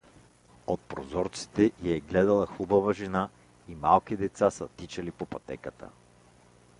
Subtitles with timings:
[0.67, 3.23] От прозорците й е гледала хубава жена
[3.69, 5.89] и малки деца са тичали по пътеката.